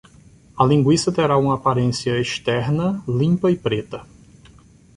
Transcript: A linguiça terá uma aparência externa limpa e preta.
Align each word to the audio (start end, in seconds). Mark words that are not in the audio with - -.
A 0.57 0.65
linguiça 0.65 1.11
terá 1.11 1.37
uma 1.37 1.53
aparência 1.53 2.19
externa 2.19 3.03
limpa 3.07 3.51
e 3.51 3.55
preta. 3.55 4.03